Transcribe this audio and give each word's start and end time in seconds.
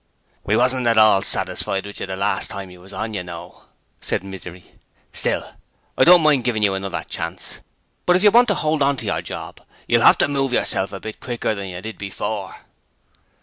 'We 0.43 0.57
wasn't 0.57 0.87
at 0.87 0.97
all 0.97 1.21
satisfied 1.21 1.85
with 1.85 1.99
you 1.99 2.07
last 2.07 2.49
time 2.49 2.71
you 2.71 2.81
was 2.81 2.91
on, 2.91 3.13
you 3.13 3.21
know,' 3.21 3.65
said 4.01 4.23
Misery. 4.23 4.71
'Still, 5.13 5.51
I 5.95 6.03
don't 6.03 6.23
mind 6.23 6.43
giving 6.43 6.63
you 6.63 6.73
another 6.73 7.05
chance. 7.07 7.59
But 8.07 8.15
if 8.15 8.23
you 8.23 8.31
want 8.31 8.47
to 8.47 8.55
hold 8.55 8.81
your 9.03 9.21
job 9.21 9.61
you'll 9.87 10.01
have 10.01 10.17
to 10.17 10.27
move 10.27 10.53
yourself 10.53 10.91
a 10.91 10.99
bit 10.99 11.19
quicker 11.19 11.53
than 11.53 11.67
you 11.67 11.79
did 11.83 11.99
before.' 11.99 12.61